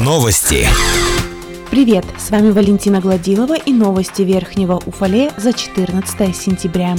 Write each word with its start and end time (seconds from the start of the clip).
Новости. 0.00 0.66
Привет, 1.70 2.06
с 2.16 2.30
вами 2.30 2.50
Валентина 2.50 2.98
Гладилова 2.98 3.58
и 3.58 3.74
новости 3.74 4.22
Верхнего 4.22 4.80
Уфале 4.86 5.32
за 5.36 5.52
14 5.52 6.34
сентября. 6.34 6.96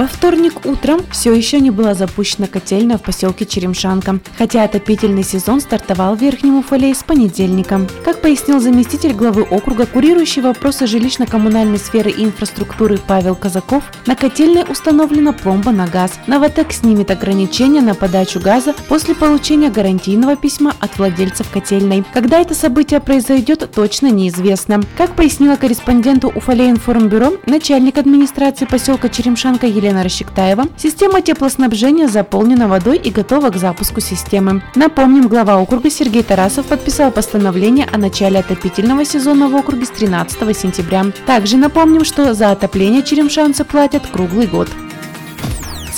Во 0.00 0.06
вторник 0.06 0.64
утром 0.64 1.02
все 1.12 1.30
еще 1.30 1.60
не 1.60 1.70
была 1.70 1.92
запущена 1.92 2.46
котельная 2.46 2.96
в 2.96 3.02
поселке 3.02 3.44
Черемшанка, 3.44 4.20
хотя 4.38 4.64
отопительный 4.64 5.22
сезон 5.22 5.60
стартовал 5.60 6.16
в 6.16 6.22
Верхнем 6.22 6.56
Уфале 6.56 6.94
с 6.94 7.02
понедельника. 7.02 7.86
Как 8.02 8.22
пояснил 8.22 8.60
заместитель 8.60 9.12
главы 9.12 9.42
округа, 9.42 9.84
курирующий 9.84 10.40
вопросы 10.40 10.86
жилищно-коммунальной 10.86 11.76
сферы 11.76 12.10
и 12.12 12.24
инфраструктуры 12.24 12.96
Павел 12.96 13.36
Казаков, 13.36 13.84
на 14.06 14.16
котельной 14.16 14.64
установлена 14.66 15.34
пломба 15.34 15.70
на 15.70 15.86
газ. 15.86 16.18
Новотек 16.26 16.72
снимет 16.72 17.10
ограничения 17.10 17.82
на 17.82 17.94
подачу 17.94 18.40
газа 18.40 18.74
после 18.88 19.14
получения 19.14 19.68
гарантийного 19.68 20.34
письма 20.34 20.74
от 20.80 20.96
владельцев 20.96 21.50
котельной. 21.50 22.04
Когда 22.14 22.40
это 22.40 22.54
событие 22.54 23.00
произойдет, 23.00 23.70
точно 23.70 24.10
неизвестно. 24.10 24.80
Как 24.96 25.14
пояснила 25.14 25.56
корреспонденту 25.56 26.32
Уфале 26.34 26.70
информбюро, 26.70 27.34
начальник 27.44 27.98
администрации 27.98 28.64
поселка 28.64 29.10
Черемшанка 29.10 29.66
Елена 29.66 29.89
Расщектаева, 29.92 30.66
система 30.76 31.20
теплоснабжения 31.20 32.08
заполнена 32.08 32.68
водой 32.68 32.98
и 32.98 33.10
готова 33.10 33.50
к 33.50 33.56
запуску 33.56 34.00
системы. 34.00 34.62
Напомним, 34.74 35.28
глава 35.28 35.58
округа 35.58 35.90
Сергей 35.90 36.22
Тарасов 36.22 36.66
подписал 36.66 37.10
постановление 37.10 37.86
о 37.92 37.98
начале 37.98 38.38
отопительного 38.38 39.04
сезона 39.04 39.48
в 39.48 39.54
округе 39.54 39.84
с 39.84 39.90
13 39.90 40.56
сентября. 40.56 41.06
Также 41.26 41.56
напомним, 41.56 42.04
что 42.04 42.34
за 42.34 42.50
отопление 42.50 43.02
черемшанцы 43.02 43.64
платят 43.64 44.06
круглый 44.06 44.46
год. 44.46 44.68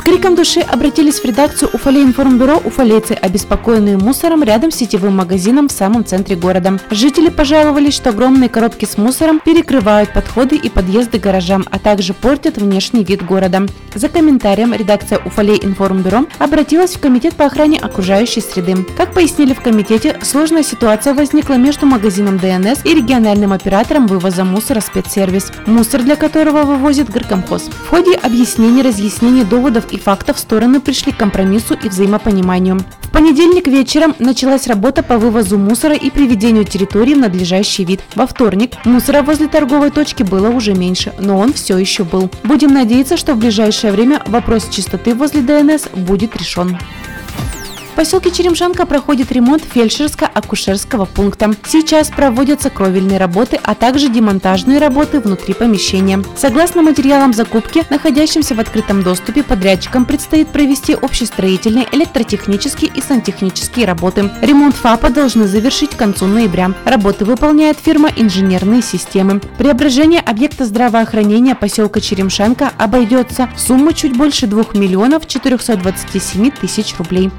Криком 0.05 0.35
души 0.35 0.61
обратились 0.61 1.21
в 1.21 1.25
редакцию 1.25 1.71
Уфалей 1.73 2.03
информбюро 2.03 2.61
уфалейцы, 2.65 3.13
обеспокоенные 3.13 3.97
мусором 3.97 4.43
рядом 4.43 4.73
с 4.73 4.77
сетевым 4.77 5.17
магазином 5.17 5.69
в 5.69 5.73
самом 5.73 6.05
центре 6.05 6.35
города. 6.35 6.81
Жители 6.91 7.29
пожаловались, 7.29 7.95
что 7.95 8.11
огромные 8.11 8.49
коробки 8.49 8.85
с 8.85 8.99
мусором 8.99 9.39
перекрывают 9.39 10.13
подходы 10.13 10.57
и 10.57 10.69
подъезды 10.69 11.19
гаражам, 11.19 11.65
а 11.71 11.79
также 11.79 12.15
портят 12.15 12.57
внешний 12.59 13.05
вид 13.05 13.25
города. 13.25 13.67
За 13.95 14.09
комментарием 14.09 14.75
редакция 14.75 15.21
Уфалей 15.25 15.61
информбюро 15.63 16.27
обратилась 16.41 16.97
в 16.97 17.01
Комитет 17.01 17.35
по 17.35 17.45
охране 17.45 17.79
окружающей 17.79 18.41
среды. 18.41 18.85
Как 18.97 19.13
пояснили 19.15 19.55
в 19.55 19.61
комитете, 19.61 20.19
сложная 20.23 20.65
ситуация 20.65 21.15
возникла 21.15 21.55
между 21.55 21.87
магазином 21.87 22.39
ДНС 22.39 22.85
и 22.85 22.93
региональным 22.93 23.53
оператором 23.53 24.09
вывоза 24.09 24.43
мусора 24.43 24.81
спецсервис, 24.81 25.53
мусор 25.67 26.03
для 26.03 26.17
которого 26.17 26.65
вывозит 26.65 27.09
горкомхоз. 27.09 27.71
В 27.85 27.89
ходе 27.89 28.17
объяснений, 28.17 28.83
разъяснений 28.83 29.45
доводов 29.45 29.92
и 29.93 29.99
фактов 29.99 30.39
стороны 30.39 30.81
пришли 30.81 31.13
к 31.13 31.19
компромиссу 31.19 31.75
и 31.75 31.89
взаимопониманию. 31.89 32.81
В 33.03 33.11
понедельник 33.11 33.69
вечером 33.69 34.17
началась 34.19 34.67
работа 34.67 35.03
по 35.03 35.19
вывозу 35.19 35.59
мусора 35.59 35.95
и 35.95 36.11
приведению 36.11 36.65
территории 36.65 37.15
в 37.15 37.19
надлежащий 37.19 37.85
вид. 37.85 38.01
Во 38.15 38.27
вторник 38.27 38.73
мусора 38.85 39.23
возле 39.23 39.49
торговой 39.49 39.91
точки 39.91 40.23
было 40.23 40.49
уже 40.49 40.75
меньше, 40.75 41.13
но 41.19 41.39
он 41.39 41.53
все 41.53 41.77
еще 41.77 42.05
был. 42.05 42.31
Будем 42.43 42.73
надеяться, 42.73 43.17
что 43.17 43.35
в 43.35 43.39
ближайшее 43.39 43.93
время 43.93 44.23
вопрос 44.27 44.69
чистоты 44.71 45.15
возле 45.15 45.43
ДНС 45.43 45.89
будет 45.95 46.37
решен. 46.37 46.79
В 47.93 47.95
поселке 47.95 48.31
Черемшанка 48.31 48.87
проходит 48.87 49.31
ремонт 49.33 49.63
фельдшерско-акушерского 49.63 51.07
пункта. 51.07 51.55
Сейчас 51.69 52.09
проводятся 52.09 52.71
кровельные 52.71 53.19
работы, 53.19 53.61
а 53.63 53.75
также 53.75 54.09
демонтажные 54.09 54.79
работы 54.79 55.21
внутри 55.21 55.53
помещения. 55.53 56.25
Согласно 56.35 56.81
материалам 56.81 57.35
закупки, 57.35 57.85
находящимся 57.91 58.55
в 58.55 58.61
открытом 58.61 59.03
доступе, 59.03 59.43
подрядчикам 59.43 60.07
предстоит 60.07 60.49
провести 60.49 60.95
общестроительные, 60.95 61.87
электротехнические 61.93 62.91
и 62.95 63.03
сантехнические 63.03 63.87
работы. 63.87 64.31
Ремонт 64.41 64.75
ФАПа 64.75 65.11
должны 65.11 65.47
завершить 65.47 65.91
к 65.91 65.99
концу 65.99 66.27
ноября. 66.27 66.73
Работы 66.87 67.27
выполняет 67.27 67.77
фирма 67.79 68.09
«Инженерные 68.17 68.81
системы». 68.81 69.43
Преображение 69.59 70.21
объекта 70.21 70.65
здравоохранения 70.65 71.55
поселка 71.55 72.01
Черемшанка 72.01 72.73
обойдется 72.79 73.51
в 73.55 73.61
сумму 73.61 73.93
чуть 73.93 74.17
больше 74.17 74.47
2 74.47 74.65
миллионов 74.73 75.29
427 75.29 76.51
тысяч 76.53 76.95
рублей. 76.97 77.31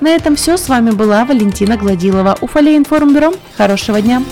На 0.00 0.08
этом 0.10 0.36
все. 0.36 0.56
С 0.56 0.68
вами 0.68 0.90
была 0.90 1.24
Валентина 1.24 1.76
Гладилова. 1.76 2.38
Уфалей 2.40 2.76
информбюро. 2.76 3.32
Хорошего 3.56 4.00
дня! 4.00 4.22